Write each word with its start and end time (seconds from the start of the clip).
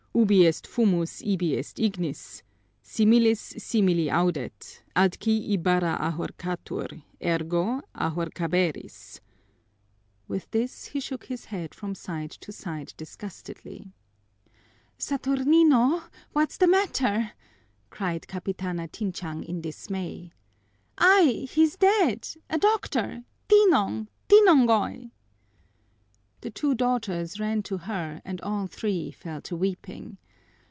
Ubi 0.13 0.43
est 0.45 0.67
fumus 0.69 1.21
ibi 1.25 1.53
est 1.55 1.79
ignis! 1.81 2.43
Similis 2.83 3.55
simili 3.57 4.07
audet; 4.11 4.81
atqui 4.93 5.51
Ibarra 5.53 5.97
ahorcatur, 6.01 7.01
ergo 7.23 7.81
ahorcaberis_" 7.95 8.93
With 10.27 10.51
this 10.51 10.87
he 10.87 10.99
shook 10.99 11.25
his 11.25 11.45
head 11.45 11.73
from 11.73 11.95
side 11.95 12.31
to 12.31 12.51
side 12.51 12.93
disgustedly. 12.97 13.93
"Saturnino, 14.99 16.03
what's 16.33 16.57
the 16.57 16.67
matter?" 16.67 17.31
cried 17.89 18.23
Capitana 18.27 18.89
Tinchang 18.89 19.43
in 19.45 19.61
dismay. 19.61 20.33
"Ay, 20.97 21.47
he's 21.49 21.77
dead! 21.77 22.27
A 22.49 22.57
doctor! 22.57 23.23
Tinong, 23.47 24.09
Tinongoy!" 24.27 25.11
The 26.41 26.49
two 26.49 26.73
daughters 26.73 27.39
ran 27.39 27.61
to 27.63 27.77
her, 27.77 28.19
and 28.25 28.41
all 28.41 28.65
three 28.65 29.11
fell 29.11 29.41
to 29.43 29.55
weeping. 29.55 30.17